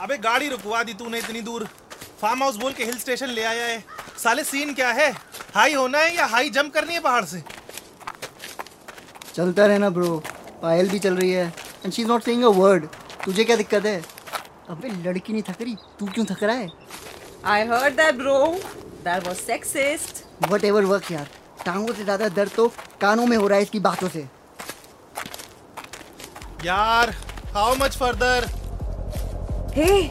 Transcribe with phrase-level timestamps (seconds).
[0.00, 1.64] अबे गाड़ी रुकवा दी तूने इतनी दूर।
[2.20, 3.84] फार्म हाउस बोल के हिल स्टेशन ले आया है।
[4.22, 5.10] साले सीन क्या है?
[5.54, 7.42] हाई होना है या हाई जंप करनी है पहाड़ से?
[9.34, 10.22] चलता रहना ब्रो
[10.62, 11.46] पायल भी चल रही है।
[11.84, 12.86] And she is not saying a word
[13.24, 14.02] तुझे क्या दिक्कत है?
[14.70, 16.68] अबे लड़की नहीं थक रही। तू क्यों थक रहा है?
[17.44, 18.36] I heard that, bro.
[19.04, 20.22] That was sexist.
[20.64, 21.28] Whatever work यार।
[21.64, 22.66] टांगों से ज़्यादा दर्द तो
[23.00, 24.26] कानों में हो रहा है इसकी बातों से।
[26.64, 27.14] यार
[27.54, 28.48] हाउ मच फर्दर
[29.78, 30.04] Hey,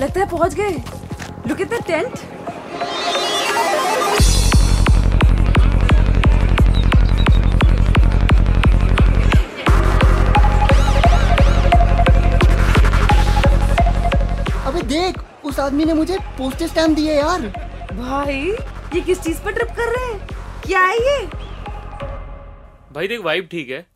[0.00, 0.72] लगता है पहुँच गए.
[1.48, 2.18] Look at the tent.
[14.66, 17.46] अबे देख उस आदमी ने मुझे पोस्टर स्टैम्प दिए यार।
[17.96, 18.40] भाई
[18.94, 20.18] ये किस चीज़ पर ट्रिप कर रहे हैं?
[20.66, 21.26] क्या है ये?
[22.92, 23.86] भाई देख वाइब ठीक है।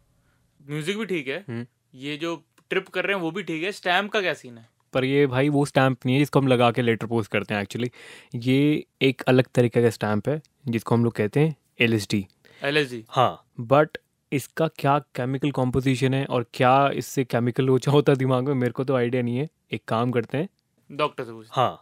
[0.61, 2.37] म्यूज़िक भी ठीक है। ये जो
[2.71, 4.73] ट्रिप कर रहे हैं वो भी ठीक है। स्टैम्प का क्या सीन है?
[4.95, 7.63] पर ये भाई वो स्टैम्प नहीं है जिसको हम लगा के लेटर पोस्ट करते हैं
[7.63, 7.91] एक्चुअली
[8.35, 12.27] ये एक अलग तरीके का स्टैम्प है जिसको हम लोग कहते हैं L S D
[12.65, 13.99] L S D हाँ बट
[14.33, 18.73] इसका क्या केमिकल कॉम्पोजिशन है और क्या इससे केमिकल लोचा होता है दिमाग में मेरे
[18.73, 19.49] को तो आइडिया नहीं है.
[19.73, 20.49] एक काम करते हैं।
[20.91, 21.81] डॉक्टर से हाँ।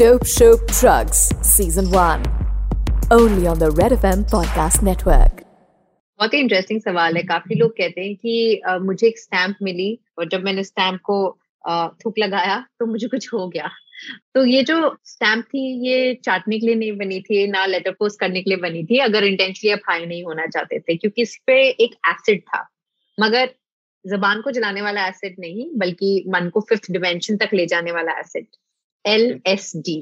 [0.00, 2.26] Dope Show Drugs Season 1.
[3.10, 5.40] Only on the Red FM Podcast Network.
[6.18, 9.98] बहुत ही इंटरेस्टिंग सवाल है। काफ़ी लोग कहते हैं कि अ, मुझे एक स्टैम्प मिली
[10.18, 11.38] और जब मैंने स्टैम्प को
[12.04, 13.70] थूक लगाया तो मुझे कुछ हो गया।
[14.34, 18.20] तो ये जो स्टैम्प थी ये चाटने के लिए नहीं बनी थी ना लेटर पोस्ट
[18.20, 21.36] करने के लिए बनी थी अगर इंटेंशनली आप हाई नहीं होना चाहते थे क्योंकि इस
[21.46, 22.66] पे एक एसिड था।
[23.18, 23.54] मगर
[24.04, 28.18] जबान को जलाने वाला एसिड नहीं बल्कि मन को फिफ्थ डिमेंशन तक ले जाने वाला
[28.20, 28.46] acid
[29.04, 29.98] L S D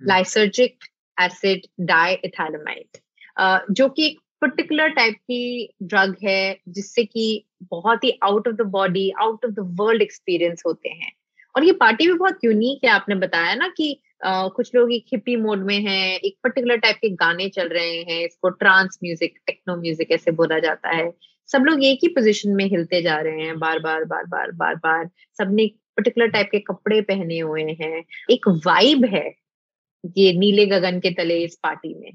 [0.00, 0.84] lysergic
[1.16, 1.66] acid
[2.24, 8.54] diethylamide जो कि एक पर्टिकुलर टाइप की ड्रग है जिससे कि बहुत ही out of
[8.56, 11.12] the body out of the world experience होते हैं।
[11.54, 15.04] और ये पार्टी भी बहुत यूनिक है आपने बताया ना कि uh, कुछ लोग एक
[15.12, 19.34] हिप्पी मोड में हैं एक पर्टिकुलर टाइप के गाने चल रहे हैं इसको ट्रांस म्यूज़िक
[19.46, 21.10] टेक्नो म्यूज़िक ऐसे बोला जाता है।
[21.50, 24.74] सब लोग एक ही पोजीशन में हिलते जा रहे हैं बार बार बार बार बार
[24.76, 25.08] बार।
[25.38, 29.28] सबने पर्टिकुलर टाइप के कपड़े पहने हुए हैं। एक वाइब है
[30.16, 32.12] ये नीले गगन के तले इस पार्टी में।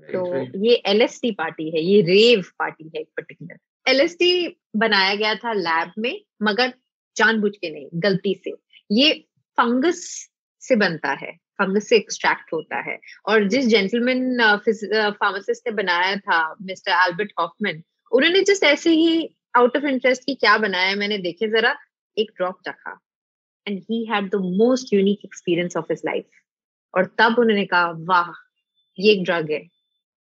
[0.00, 4.32] तो ये एलएसटी पार्टी है ये रेव पार्टी है एक पर्टिकुलर एलएसटी
[4.76, 6.72] बनाया गया था लैब में मगर
[7.16, 8.52] जानबूझ के नहीं गलती से।
[8.90, 9.12] ये
[9.58, 10.02] फंगस
[10.62, 12.98] से बनता है फंगस से एक्सट्रैक्ट होता है।
[13.28, 14.36] और जिस जेंटलमैन
[14.68, 17.82] फार्मासिस्ट ने बनाया था मिस्टर एल्बर्ट हॉफमैन
[18.12, 21.74] उन्होंने जस्ट ऐसे ही आउट ऑफ़ इंटरेस्ट की क्या बनाया मैंने देखे जरा
[22.16, 22.98] एक ड्रॉप रखा।
[23.66, 26.24] And he had the most unique experience of his life
[26.94, 28.32] और तब उन्होंने कहा वाह
[28.98, 29.60] ये एक ड्रग है।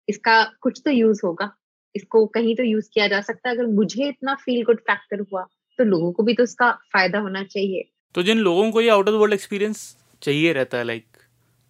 [0.08, 1.50] इसका कुछ तो यूज़ होगा।
[1.94, 5.46] इसको कहीं तो यूज़ किया जा सकता है। अगर मुझे इतना फील गुड फैक्टर हुआ
[5.78, 9.08] तो लोगों को भी तो इसका फ़ायदा होना चाहिए। तो जिन लोगों को ये आउट
[9.08, 11.06] ऑफ़ वर्ल्ड एक्सपीरियंस चाहिए रहता है लाइक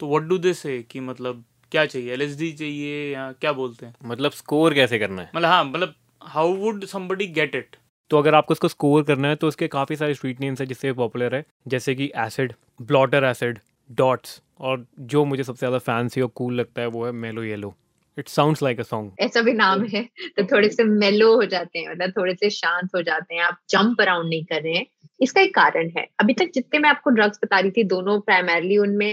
[0.01, 2.13] तो व्हाट डू दे से कि मतलब क्या चाहिए?
[2.13, 3.95] एलएसडी चाहिए या क्या बोलते हैं?
[4.05, 5.31] मतलब स्कोर कैसे करना है?
[5.35, 7.77] मतलब हाँ मतलब how would somebody get it
[8.11, 10.93] तो अगर आपको इसको स्कोर करना है तो इसके काफ़ी सारे स्वीट नेम्स हैं जिससे
[10.95, 12.53] पॉपुलर है। जैसे कि एसिड
[12.83, 13.59] ब्लॉटर एसिड
[13.91, 17.75] डॉट्स और जो मुझे सबसे ज़्यादा फैंसी और कूल लगता है वो है mellow yellow
[18.19, 20.03] it sounds like a song ऐसा भी नाम है
[20.37, 23.59] तो थोड़े से मेलो हो जाते हैं मतलब थोड़े से शांत हो जाते हैं आप
[23.71, 24.87] जंप अराउंड नहीं कर रहे हैं।
[25.21, 28.77] इसका एक कारण है अभी तक जितने मैं आपको ड्रग्स बता रही थी दोनों प्राइमरली
[28.79, 29.09] उनमें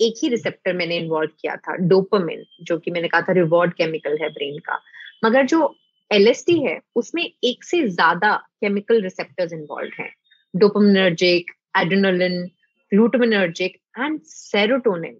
[0.00, 4.18] एक ही रिसेप्टर मैंने इन्वॉल्व किया था डोपामिन जो कि मैंने कहा था रिवॉर्ड केमिकल
[4.22, 4.80] है ब्रेन का।
[5.24, 5.74] मगर जो
[6.10, 10.10] एलएसडी है उसमें एक से ज़्यादा केमिकल रिसेप्टर्स इन्वॉल्व हैं।
[10.54, 12.44] Dopaminergic adrenaline
[12.92, 15.18] glutaminergic and serotonin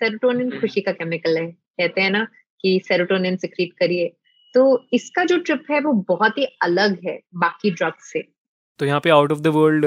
[0.00, 2.26] serotonin खुशी का केमिकल है कहते हैं ना
[2.62, 4.16] कि सेरोटोनिन सिक्रीट करिए।
[4.54, 8.22] तो इसका जो ट्रिप है, वो बहुत ही अलग है बाकी ड्रग्स से।
[8.78, 9.84] तो यहाँ पे out of the world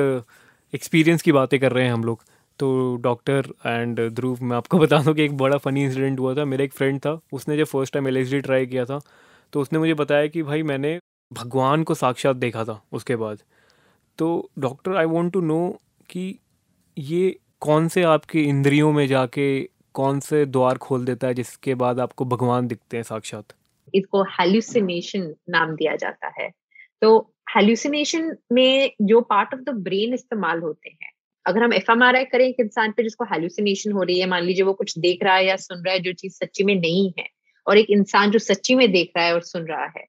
[0.74, 2.24] experience की बातें कर रहे हैं हम लोग।
[2.60, 6.46] तो डॉक्टर एंड ध्रुव, मैं आपको बता दूँ कि एक बड़ा फनी इंसिडेंट हुआ था।
[6.46, 9.00] मेरा एक फ्रेंड था, उसने जब फ़र्स्ट टाइम एलएसडी ट्राई किया था
[9.54, 11.00] तो उसने मुझे बताया कि भाई मैंने
[11.34, 13.40] भगवान को साक्षात देखा था उसके बाद।
[14.18, 15.78] तो doctor I want to know
[16.10, 16.40] कि
[16.98, 22.00] ये कौन से आपके इंद्रियों में जाके कौन से द्वार खोल देता है जिसके बाद
[22.00, 23.46] आपको भगवान दिखते हैं साक्षात?
[23.96, 26.52] इसको हेल्यूसिनेशन नाम दिया जाता है।
[27.02, 31.12] तो हेल्यूसिनेशन में जो पार्ट ऑफ़ द ब्रेन इस्तेमाल होते हैं,
[31.46, 34.74] अगर हम एफएमआरआई करें एक इंसान पे जिसको हेल्यूसिनेशन हो रही है, मान लीजिए वो
[34.74, 37.28] कुछ देख रहा है या सुन रहा है जो चीज़ सच्ची में नहीं है,
[37.68, 40.06] और एक इंसान जो सच्ची में देख रहा है और सुन रहा है,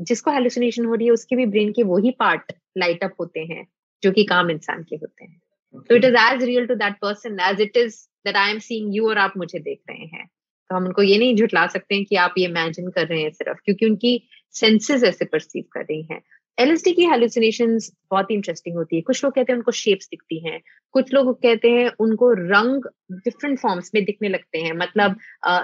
[0.00, 3.66] जिसको हेल्यूसिनेशन हो रही है, उसके भी ब्रेन के वही पार्ट लाइट अप होते हैं,
[4.02, 5.41] जो कि काम इंसान के होते हैं।
[5.74, 7.96] तो it is as real to that person as it is
[8.26, 11.18] that I am seeing you और आप मुझे देख रहे हैं। तो हम उनको ये
[11.18, 14.20] नहीं झुटला सकते हैं कि आप ये इमेजिन कर रहे हैं सिर्फ़ क्योंकि उनकी
[14.54, 16.20] सेंसेस ऐसे परसीव कर रही हैं।
[16.58, 20.38] एलएसडी की हेलुसिनेशंस बहुत ही इंटरेस्टिंग होती है। कुछ लोग कहते हैं उनको शेप्स दिखती
[20.46, 20.60] हैं
[20.94, 22.84] कुछ लोग कहते हैं उनको रंग
[23.24, 25.16] डिफरेंट फॉर्म्स में दिखने लगते हैं मतलब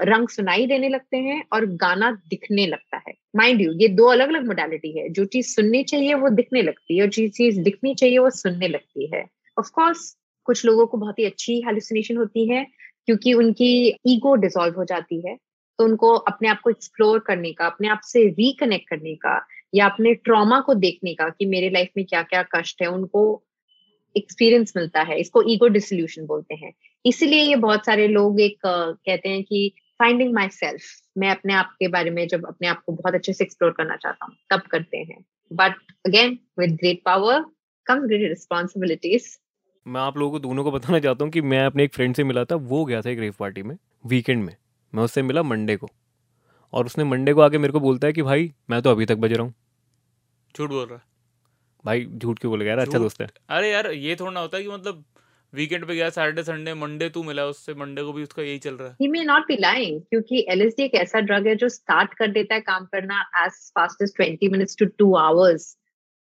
[0.05, 4.29] रंग सुनाई देने लगते हैं और गाना दिखने लगता है। माइंड यू ये दो अलग
[4.29, 7.95] अलग मोडालिटी है। जो चीज़ सुननी चाहिए वो दिखने लगती है और जो चीज़ दिखनी
[7.95, 9.25] चाहिए वो सुनने लगती है।
[9.59, 12.67] ऑफकोर्स कुछ लोगों को बहुत ही अच्छी हेलुसिनेशन होती है,
[13.07, 15.37] क्योंकि उनकी ईगो डिसॉल्व हो जाती है।
[15.79, 19.89] तो उनको अपने आप को एक्सप्लोर करने का, अपने आप से रिकनेक्ट करने का, या
[19.89, 23.43] अपने ट्रॉमा को देखने का कि मेरे लाइफ में क्या क्या कष्ट है, उनको
[24.17, 26.73] एक्सपीरियंस मिलता है। इसको ईगो डिसोल्यूशन बोलते हैं।
[27.05, 30.83] इसीलिए ये बहुत सारे लोग एक कहते हैं कि फाइंडिंग माई सेल्फ
[31.19, 33.97] मैं अपने आप के बारे में जब अपने आप को बहुत अच्छे से एक्सप्लोर करना
[33.97, 35.75] चाहता हूँ, तब करते हैं। But
[36.07, 37.45] again with great power
[37.87, 39.37] come great responsibilities
[39.88, 42.25] मैं आप लोगों को दोनों को बताना चाहता हूँ कि मैं अपने एक फ्रेंड से
[42.25, 43.76] मिला था वो गया था एक रेव पार्टी में
[44.06, 44.55] वीकेंड में।
[44.93, 45.88] मैं उससे मिला मंडे को।
[46.73, 49.17] और उसने मंडे को आके मेरे को बोलता है कि भाई मैं तो अभी तक
[49.17, 49.55] बज रहा हूँ।
[50.55, 51.02] झूठ बोल रहा है?
[51.85, 52.79] भाई झूठ क्यों बोल गया यार?
[52.79, 55.05] अच्छा दोस्त है। अरे यार ये थोड़ा ना होता है कि मतलब
[55.52, 58.75] वीकेंड पे गया सैटरडे संडे मंडे तू मिला उससे मंडे को भी उसका यही चल
[58.75, 62.14] रहा है। He may not be lying क्योंकि एलएसडी एक ऐसा ड्रग है जो स्टार्ट
[62.14, 65.76] कर देता है काम करना as fast as 20 minutes to 2 hours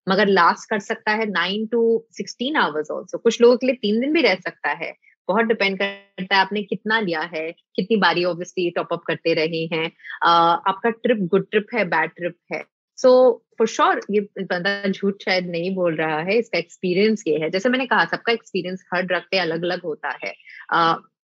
[0.09, 4.01] मगर लास्ट कर सकता है नाइन टू 16 आवर्स ऑल्सो कुछ लोगों के लिए तीन
[4.01, 4.93] दिन भी रह सकता है।
[5.29, 9.65] बहुत डिपेंड करता है आपने कितना लिया है कितनी बारी ऑब्वियसली टॉप अप करते रहे
[9.65, 9.87] हैं।
[10.25, 12.65] uh, आपका ट्रिप गुड ट्रिप है बैड ट्रिप है।
[12.97, 17.51] सो फॉर श्योर ये बंदा झूठ शायद नहीं बोल रहा है इसका एक्सपीरियंस ये है।
[17.51, 20.35] जैसे मैंने कहा सबका एक्सपीरियंस हर ड्रग पे अलग अलग होता है।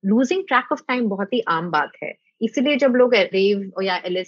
[0.06, 4.24] लूजिंग ट्रैक ऑफ़ टाइम बहुत ही आम बात है। इसीलिए जब लोग रेव या एल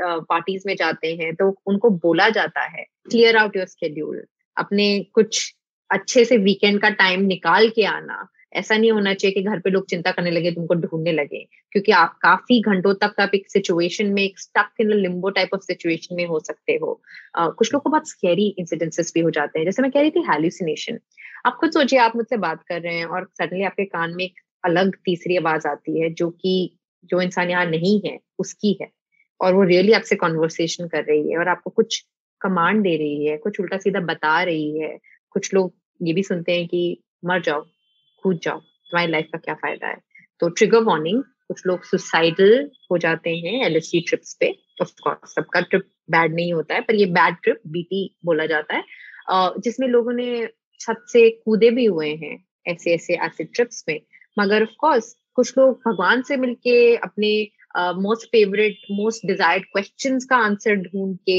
[0.00, 4.24] पार्टीज़ में जाते हैं तो उनको बोला जाता है क्लियर आउट योर स्केड्यूल
[4.58, 5.54] अपने कुछ
[5.90, 9.70] अच्छे से वीकेंड का टाइम निकाल के आना। ऐसा नहीं होना चाहिए कि घर पे
[9.70, 14.06] लोग चिंता करने लगे तुमको ढूँढने लगे। क्योंकि आप काफ़ी घंटों तक आप एक सिचुएशन
[14.06, 17.02] में एक stuck in limbo type of situation में हो सकते हो।
[17.40, 20.10] uh, कुछ लोग को बहुत स्कैरी इंसिडेंसेस भी हो जाते हैं। जैसे मैं कह रही
[20.10, 20.98] थी हेल्यूसिनेशन
[21.46, 24.34] आप खुद सोचिए आप मुझसे बात कर रहे हैं और सडनली आपके कान में एक
[24.64, 28.90] अलग तीसरी आवाज़ आती है जो कि जो इंसान यहाँ नहीं है, उसकी है।
[29.40, 32.04] और वो रियली आपसे कॉन्वर्सेशन कर रही है और आपको कुछ
[32.40, 34.98] कमांड दे रही है, कुछ उल्टा सीधा बता रही है।
[35.32, 37.64] कुछ लोग ये भी सुनते हैं कि मर जाओ,
[38.24, 39.96] कूद जाओ, तुम्हारी लाइफ का क्या फ़ायदा है?
[40.40, 44.50] तो ट्रिगर वार्निंग कुछ लोग सुसाइडल हो जाते हैं एलएसडी ट्रिप्स पे
[44.82, 48.84] ऑफकोर्स सबका ट्रिप बैड नहीं होता है, पर ये बैड ट्रिप बीटी बोला जाता है।
[49.60, 50.46] जिसमें लोगों ने
[50.80, 52.36] छत से कूदे भी हुए हैं
[52.66, 54.00] ऐसे ऐसे ऐसे ट्रिप्स में,
[54.38, 57.30] मगर ऑफ़ कोर्स कुछ लोग भगवान से मिलके अपने
[57.98, 61.38] most favourite most desired questions का आंसर ढूंढ के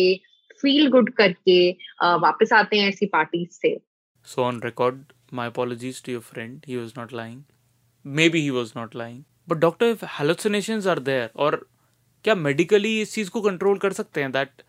[0.63, 3.77] फील गुड करके uh, वापस आते हैं ऐसी पार्टीज़ से
[4.27, 6.63] So on record, my apologies to your friend.
[6.65, 7.45] He was not lying.
[8.05, 9.25] Maybe he was not lying.
[9.47, 11.65] But doctor, if hallucinations are there, और
[12.25, 14.61] क्या मेडिकली इस चीज़ को कंट्रोल कर सकते हैं that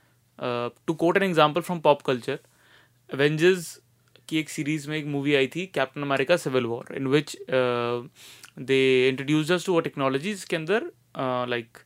[0.86, 2.38] to quote an example from pop culture
[3.10, 3.68] Avengers
[4.28, 7.36] की एक series में एक मूवी आई थी Captain America Civil War in which
[8.60, 10.90] they introduce to a technologies के अंदर
[11.48, 11.78] like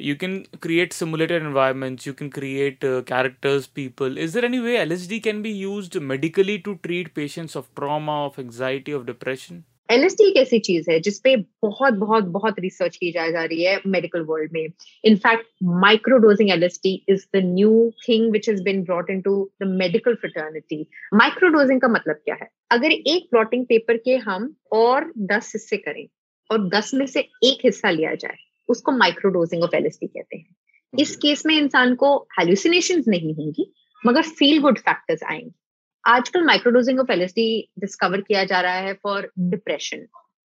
[0.00, 4.92] you can create simulated environments you can create characters people is there any way L
[4.92, 9.62] S D can be use medically to treat patients of trauma of anxiety of depression
[9.90, 13.80] LSD एक ऐसी चीज़ है जिसपे बहुत बहुत बहुत research की जा, जा रही है
[13.86, 14.66] मेडिकल वर्ल्ड में।
[15.04, 20.86] In fact microdosing LSD is the new thing which is been brought into the medical fraternity
[21.14, 22.48] microdosing का मतलब क्या है?
[22.70, 26.06] अगर एक प्लॉटिंग पेपर के हम और दस हिस्से करें
[26.50, 28.36] और दस में से एक हिस्सा लिया जाए
[28.68, 30.56] उसको माइक्रोडोजिंग ऑफ़ एलएसडी कहते हैं।
[30.98, 33.72] इस केस में इंसान को हेल्यूसिनेशन नहीं होंगी
[34.06, 35.65] मगर फील गुड फैक्टर्स आएँगे।
[36.06, 37.46] आजकल माइक्रोडोजिंग ऑफ़ एलएसडी
[37.80, 40.06] डिस्कवर किया जा रहा है for depression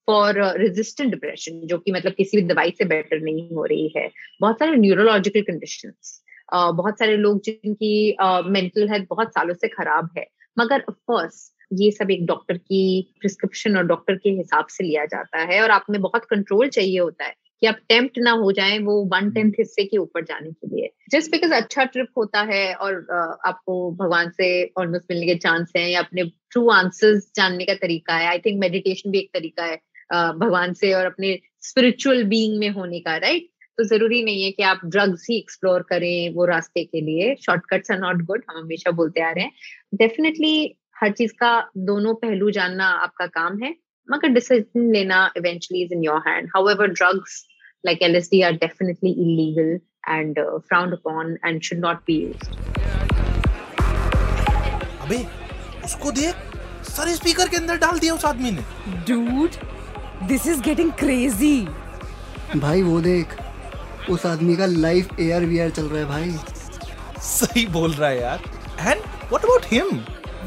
[0.07, 4.09] for resistant depression जो कि मतलब किसी भी दवाई से बेटर नहीं हो रही है।
[4.41, 5.93] बहुत सारे न्यूरोलॉजिकल कंडीशन
[6.53, 8.15] बहुत सारे लोग जिनकी
[8.49, 10.25] मेंटल हेल्थ बहुत सालों से खराब है,
[10.57, 12.83] मगर ऑफकोर्स ये सब एक डॉक्टर की
[13.19, 16.99] प्रिस्क्रिप्शन और डॉक्टर के हिसाब से लिया जाता है और आप में बहुत कंट्रोल चाहिए
[16.99, 20.51] होता है। कि आप टेम्प्ट ना हो जाए वो वन टेंथ हिस्से के ऊपर जाने
[20.51, 22.95] के लिए। जस्ट बिकॉज़ अच्छा ट्रिप होता है और
[23.47, 28.15] आपको भगवान से ऑलमोस्ट मिलने के चांस है या अपने ट्रू आंसर्स जानने का तरीका
[28.17, 29.75] है आई थिंक मेडिटेशन भी एक तरीका है
[30.39, 34.63] भगवान से और अपने स्पिरिचुअल बीइंग में होने का राइट तो ज़रूरी नहीं है कि
[34.63, 38.91] आप ड्रग्स ही एक्सप्लोर करें वो रास्ते के लिए। शॉर्टकट्स आर नॉट गुड हम हमेशा
[38.99, 39.51] बोलते आ रहे हैं।
[39.93, 41.51] डेफिनेटली हर चीज़ का
[41.87, 43.73] दोनों पहलू जानना आपका काम है।
[44.09, 47.43] मगर डिसीज़न लेना eventually is in your hand however drugs
[47.83, 49.67] like LSD are definitely illegal
[50.07, 52.55] and uh, frowned upon and should not be used.
[55.05, 55.17] अबे
[55.85, 56.35] उसको देख
[56.85, 58.63] सर स्पीकर के अंदर डाल दिया उस आदमी ने
[59.09, 59.59] Dude,
[60.31, 61.57] this is getting crazy.
[62.57, 63.37] भाई वो देख
[64.09, 68.49] उस आदमी का लाइफ एयर वीआर चल रहा है भाई सही बोल रहा है यार
[68.79, 69.95] एंड What about him?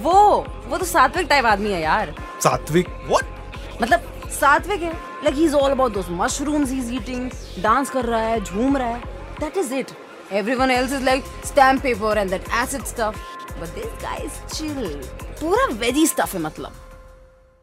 [0.02, 0.20] वो
[0.68, 3.37] वो तो सात्विक टाइप आदमी है यार सात्विक What?
[3.82, 4.92] मतलब सात्विक है।
[5.24, 7.30] Like he is all about those mushrooms he is eating
[7.62, 9.00] dance कर रहा है, झूम रहा है।
[9.40, 9.90] That is it
[10.32, 13.16] everyone else is like stamp paper and that acid stuff
[13.60, 15.00] but this guy is chill
[15.40, 16.72] पूरा वेजी स्टफ़ है मतलब।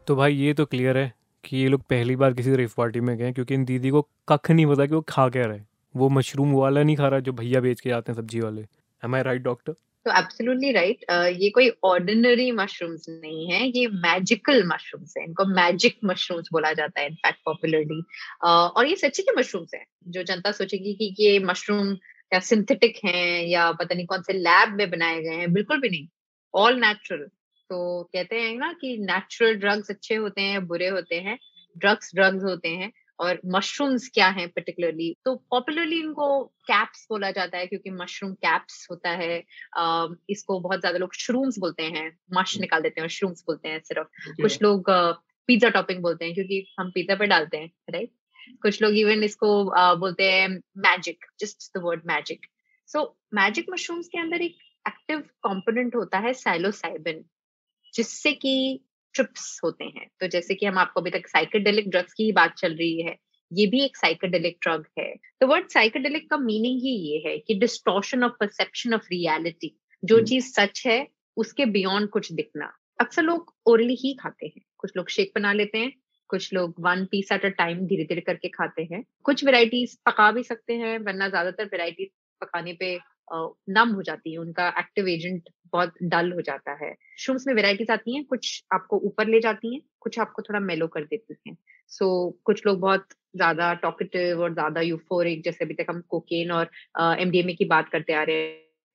[0.07, 3.15] तो भाई, ये तो क्लियर है कि ये लोग पहली बार किसी रेफ पार्टी में
[3.17, 5.59] गए, क्योंकि इन दीदी को कख नहीं पता कि वो खा क्या रहे
[5.95, 8.61] वो मशरूम वाला नहीं खा रहा जो भैया बेच के जाते हैं सब्ज़ी वाले।
[9.03, 9.73] एम आई राइट डॉक्टर
[10.05, 11.05] तो एब्सोल्युटली राइट
[11.41, 17.01] ये कोई ऑर्डिनरी मशरूम्स नहीं है, ये मैजिकल मशरूम्स है। इनको मैजिक मशरूम्स बोला जाता
[17.01, 18.01] है इनफैक्ट पॉपुलरली
[18.45, 23.45] और ये सच्ची के मशरूम्स हैं, जो जनता सोचेगी कि ये मशरूम क्या सिंथेटिक हैं
[23.47, 26.07] या पता नहीं कौन से लैब में बनाए गए हैं। बिल्कुल भी नहीं।
[26.53, 27.25] ऑल नेचुरल
[27.69, 31.37] तो कहते हैं ना कि नेचुरल ड्रग्स अच्छे होते हैं, बुरे होते हैं।
[31.75, 37.57] ड्रग्स ड्रग्स होते हैं। और मशरूम्स क्या हैं पर्टिकुलरली तो पॉपुलरली इनको कैप्स बोला जाता
[37.57, 39.43] है क्योंकि मशरूम कैप्स होता है।
[39.79, 43.79] uh, इसको बहुत ज़्यादा लोग श्रूम्स बोलते हैं। मश निकाल देते हैं श्रूम्स बोलते हैं
[43.79, 44.41] सिर्फ़। okay.
[44.41, 44.83] कुछ लोग
[45.47, 48.11] पिज्जा टॉपिंग बोलते हैं क्योंकि हम पिज्जा पे डालते हैं राइट
[48.61, 52.45] कुछ लोग इवन इसको uh, बोलते हैं magic just the word magic
[52.87, 54.57] so magic mushrooms के अंदर एक
[54.87, 57.25] एक्टिव कंपोनेंट होता है साइलोसाइबिन
[57.93, 58.84] जिससे कि
[59.15, 62.55] ट्रिप्स होते हैं। तो जैसे कि हम आपको अभी तक साइकेडेलिक ड्रग्स की ही बात
[62.57, 63.15] चल रही है
[63.51, 67.53] ये भी एक साइकेडेलिक ड्रग है। तो वर्ड साइकेडेलिक का मीनिंग ही ये है कि
[67.59, 71.05] distortion of perception of reality जो चीज़ सच है
[71.37, 75.77] उसके बियॉन्ड कुछ दिखना। अक्सर लोग ओरली ही खाते हैं। कुछ लोग शेक बना लेते
[75.77, 75.91] हैं
[76.29, 80.31] कुछ लोग one piece at a time धीरे धीरे करके खाते हैं। कुछ वेराइटीज पका
[80.31, 82.09] भी सकते हैं वरना ज़्यादातर वेराइटीज
[82.41, 82.97] पकाने पे
[83.29, 87.91] नम हो जाती है उनका एक्टिव एजेंट बहुत डल हो जाता है। मशरूम्स में वेराइटीज
[87.91, 91.57] आती हैं कुछ आपको ऊपर ले जाती हैं कुछ आपको थोड़ा मेलो कर देती हैं।
[91.91, 96.51] सो so, कुछ लोग बहुत ज़्यादा टॉकेटिव और ज़्यादा यूफोरिक जैसे अभी तक हम कोकेन
[96.51, 96.69] और
[97.19, 98.35] एमडीएमए की बात करते आ रहे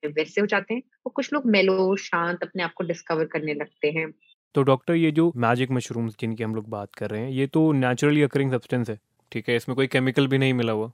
[0.03, 3.53] हैं वैसे हो जाते हैं। और कुछ लोग मेलो शांत अपने आप को डिस्कवर करने
[3.53, 4.11] लगते हैं।
[4.55, 7.71] तो डॉक्टर ये जो मैजिक मशरूम्स जिनकी हम लोग बात कर रहे हैं ये तो
[7.73, 8.99] नेचुरली अकरिंग सब्सटेंस है
[9.31, 9.55] ठीक है?
[9.55, 10.91] इसमें कोई केमिकल भी नहीं मिला हुआ।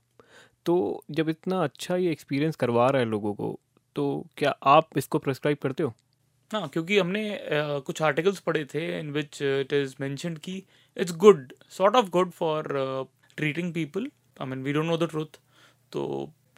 [0.68, 3.58] तो जब इतना अच्छा ये एक्सपीरियंस करवा रहा है लोगों को
[3.96, 4.04] तो
[4.36, 5.92] क्या आप इसको प्रिस्क्राइब करते हो?
[6.50, 10.56] हाँ क्योंकि हमने uh, कुछ आर्टिकल्स पढ़े थे in which it is mentioned कि
[10.96, 12.68] it's good sort of good for
[13.36, 14.10] treating people
[14.40, 15.40] I mean we don't know the truth
[15.92, 16.04] तो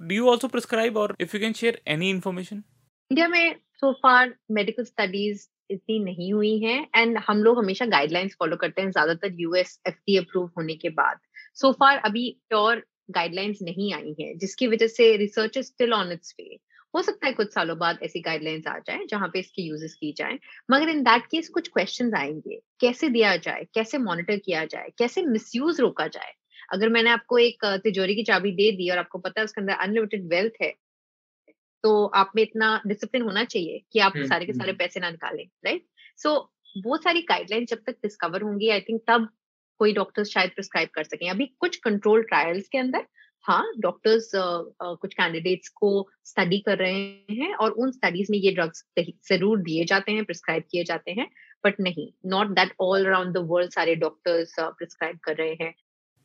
[0.03, 4.35] डू यू आल्सो प्रिस्क्राइब और if you can share any information India में so फार
[4.51, 9.41] medical studies इतनी नहीं हुई हैं and हम लोग हमेशा गाइडलाइंस फॉलो करते हैं ज़्यादातर
[9.41, 11.19] यूएस एफडी अप्रूव होने के बाद।
[11.55, 15.93] सो so फार अभी प्योर गाइडलाइंस नहीं आई हैं जिसकी वजह से research is still
[15.93, 16.59] on its way
[16.95, 20.13] हो सकता है कुछ सालों बाद ऐसी गाइडलाइंस आ जाए जहाँ पे इसकी यूजेस की
[20.13, 20.39] जाए
[20.71, 22.61] मगर इन दैट केस कुछ क्वेश्चन आएँगे.
[22.81, 23.67] कैसे दिया जाए?
[23.75, 24.89] कैसे मॉनिटर किया जाए?
[24.99, 26.33] कैसे मिसयूज रोका जाए?
[26.73, 29.75] अगर मैंने आपको एक तिजोरी की चाबी दे दी और आपको पता है उसके अंदर
[29.75, 30.73] अनलिमिटेड वेल्थ है
[31.85, 35.45] तो आप में इतना डिसिप्लिन होना चाहिए कि आप सारे के सारे पैसे ना निकालें
[35.65, 35.85] राइट
[36.17, 36.35] सो
[36.77, 39.29] वो सारी गाइडलाइन जब तक डिस्कवर होंगी आई थिंक तब
[39.81, 43.07] कोई डॉक्टर्स शायद प्रिस्क्राइब कर सकें। अभी कुछ कंट्रोल ट्रायल्स के अंदर
[43.45, 45.91] हाँ डॉक्टर्स कुछ कैंडिडेट्स को
[46.27, 48.85] स्टडी कर रहे हैं और उन स्टडीज़ में ये ड्रग्स
[49.29, 51.27] ज़रूर दिए जाते हैं प्रिस्क्राइब किए जाते हैं
[51.65, 55.73] बट नहीं not that all around the world सारे डॉक्टर्स प्रिस्क्राइब कर रहे हैं।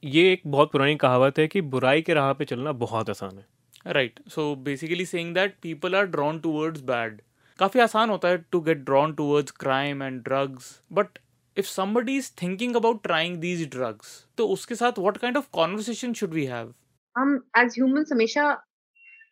[0.03, 3.93] ये एक बहुत पुरानी कहावत है कि बुराई के राह पे चलना बहुत आसान है।
[3.93, 7.21] Right so basically saying that people are drawn towards bad
[7.59, 11.19] काफ़ी आसान होता है to get drawn towards crime and drugs but
[11.57, 14.07] if somebody is thinking about trying these drugs
[14.37, 16.71] तो उसके साथ what kind of conversation should we have?
[17.15, 18.53] हम as humans हमेशा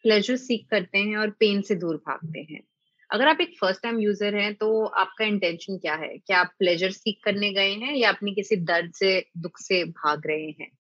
[0.04, 2.62] pleasure seek करते हैं और पेन से दूर भागते हैं।
[3.10, 6.18] अगर आप एक फ़र्स्ट टाइम यूज़र हैं तो आपका इंटेंशन क्या है?
[6.18, 10.28] क्या आप प्लेजर सीख करने गए हैं या अपनी किसी दर्द से दुख से भाग
[10.28, 10.72] रहे हैं?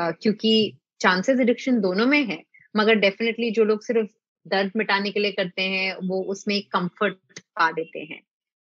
[0.00, 2.42] uh, क्योंकि चांसेस एडिक्शन दोनों में है
[2.76, 4.10] मगर डेफिनेटली जो लोग सिर्फ़
[4.48, 8.20] दर्द मिटाने के लिए करते हैं वो उसमें एक कंफर्ट पा देते हैं।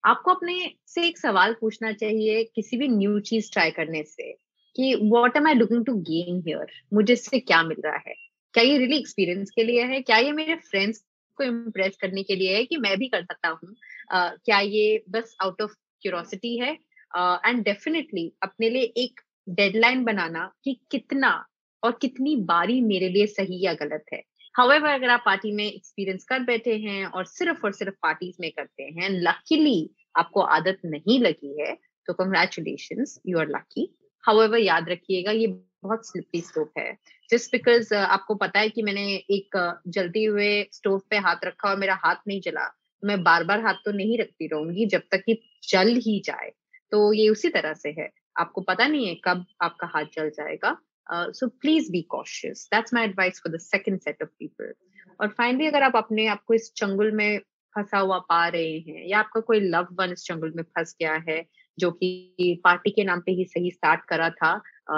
[0.05, 4.31] आपको अपने से एक सवाल पूछना चाहिए किसी भी न्यू चीज़ ट्राई करने से
[4.75, 8.13] कि what am I looking to gain here मुझे इससे क्या मिल रहा है?
[8.53, 10.01] क्या ये रियली एक्सपीरियंस के लिए है?
[10.01, 11.05] क्या ये मेरे फ्रेंड्स
[11.37, 13.75] को इम्प्रेस करने के लिए है कि मैं भी कर सकता हूँ?
[14.15, 15.71] uh, क्या ये बस आउट ऑफ़
[16.01, 16.71] क्यूरोसिटी है?
[17.17, 21.45] एंड uh, डेफिनेटली अपने लिए एक डेडलाइन बनाना कि कितना
[21.83, 24.21] और कितनी बारी मेरे लिए सही या गलत है।
[24.55, 28.49] हाउएवर अगर आप पार्टी में एक्सपीरियंस कर बैठे हैं और सिर्फ़ और सिर्फ़ पार्टीज़ में
[28.51, 31.73] करते हैं लकीली आपको आदत नहीं लगी है
[32.07, 33.87] तो congratulation you are lucky
[34.23, 36.93] however याद रखिएगा, ये बहुत स्लिपरी स्टोव है।
[37.29, 39.57] जस्ट बिकॉज़ आपको पता है कि मैंने एक
[39.89, 42.65] जलते हुए स्टोव पे हाथ रखा और मेरा हाथ नहीं जला
[43.03, 46.49] तो मैं बार बार हाथ तो नहीं रखती रहूँगी जब तक कि जल ही जाए।
[46.91, 48.09] तो ये उसी तरह से है।
[48.39, 50.77] आपको पता नहीं है कब आपका हाथ जल जाएगा।
[51.09, 54.73] So please be cautious that's my advice for the second set of people
[55.19, 57.39] और फाइनली अगर आप अपने आप को इस चंगुल में
[57.75, 61.13] फंसा हुआ पा रहे हैं, या आपका कोई लव वन इस जंगल में फंस गया
[61.27, 61.45] है,
[61.77, 64.51] जो कि पार्टी के नाम पे ही सही स्टार्ट करा था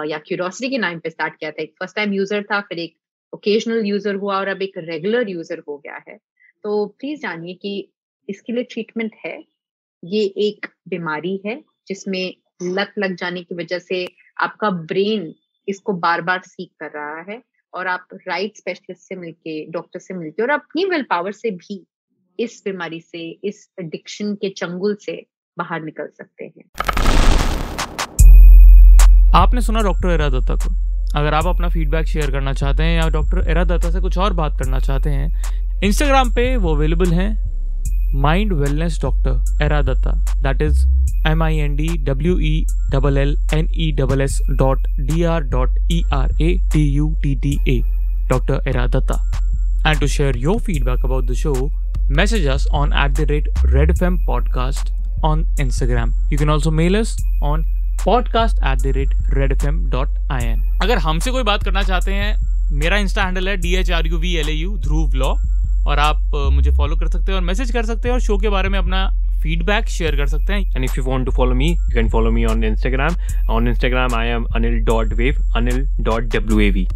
[0.05, 2.95] या क्यूरोसिटी के नाम पे स्टार्ट किया था, एक फ़र्स्ट टाइम यूज़र था, फिर एक
[3.33, 6.17] ओकेजनल यूज़र हुआ और अब एक रेगुलर यूज़र हो गया है।
[6.63, 7.91] तो प्लीज़ जानिए कि
[8.29, 9.37] इसके लिए ट्रीटमेंट है।
[10.03, 14.05] ये एक बीमारी है, जिसमें लत लग जाने की वजह से
[14.39, 15.33] आपका ब्रेन
[15.67, 17.41] इसको बार बार सीख कर रहा है
[17.73, 21.83] और आप राइट स्पेशलिस्ट से मिलके डॉक्टर से मिलके और अपनी विल पावर से भी
[22.39, 25.21] इस बीमारी से, इस एडिक्शन के चंगुल से
[25.57, 26.63] बाहर निकल सकते हैं।
[29.35, 30.73] आपने सुना डॉक्टर एरा दत्ता को।
[31.19, 34.33] अगर आप अपना फीडबैक शेयर करना चाहते हैं या डॉक्टर एरा दत्ता से कुछ और
[34.33, 37.29] बात करना चाहते हैं इंस्टाग्राम पे वो अवेलेबल हैं।
[38.21, 40.11] Mind wellness doctor Ira Datta
[40.43, 40.85] that is
[41.31, 45.41] M I N D W E double L N E double S dot D R
[45.55, 47.81] dot E R A T U T T A
[48.29, 49.23] doctor Ira Datta
[49.87, 51.69] and to share your feedback about the show
[52.17, 54.91] message us on at the rate Red FM podcast
[55.29, 56.11] on Instagram.
[56.33, 57.09] You can also mail us
[57.49, 57.65] on
[58.03, 60.61] podcast at the rate redfm.in.
[60.83, 62.29] अगर हमसे कोई बात करना चाहते हैं,
[62.83, 65.33] मेरा insta handle है D H R U V L A U Dhruv law
[65.87, 68.49] और आप मुझे फॉलो कर सकते हैं और मैसेज कर सकते हैं और शो के
[68.55, 69.03] बारे में अपना
[69.47, 72.31] फीडबैक शेयर कर सकते हैं। And if you want to follow me you can follow
[72.31, 73.15] me on Instagram
[73.49, 76.87] on Instagram I am Anil dot wave Anil dot W A V